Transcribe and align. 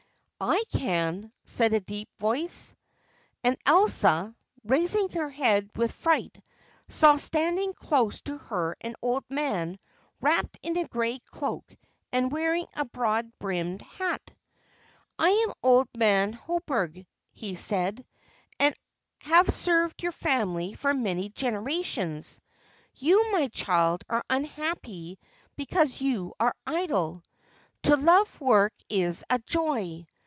"I 0.43 0.63
can," 0.73 1.31
said 1.45 1.71
a 1.73 1.79
deep 1.79 2.09
voice. 2.17 2.73
And 3.43 3.55
Elsa, 3.63 4.35
raising 4.63 5.07
her 5.09 5.29
head 5.29 5.69
with 5.75 5.91
fright, 5.91 6.41
saw 6.87 7.17
standing 7.17 7.73
close 7.73 8.21
to 8.21 8.39
her 8.39 8.75
an 8.81 8.95
old 9.03 9.23
man 9.29 9.77
wrapped 10.19 10.57
in 10.63 10.77
a 10.79 10.87
gray 10.87 11.19
cloak 11.19 11.75
and 12.11 12.31
wearing 12.31 12.65
a 12.73 12.85
broad 12.85 13.31
brimmed 13.37 13.83
hat. 13.83 14.31
"I 15.19 15.29
am 15.47 15.53
Old 15.61 15.89
Man 15.95 16.33
Hoberg," 16.33 17.05
he 17.33 17.53
said, 17.55 18.03
"and 18.59 18.73
have 19.19 19.47
served 19.53 20.01
your 20.01 20.11
family 20.11 20.73
for 20.73 20.91
many 20.91 21.29
generations. 21.29 22.41
You, 22.95 23.31
my 23.31 23.47
child, 23.49 24.03
are 24.09 24.25
unhappy 24.27 25.19
because 25.55 26.01
you 26.01 26.33
are 26.39 26.55
idle. 26.65 27.21
To 27.83 27.95
love 27.95 28.41
work 28.41 28.73
is 28.89 29.23
a 29.29 29.37
joy. 29.37 30.07